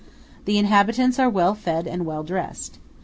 [0.45, 2.79] The inhabitants are well fed and well dressed.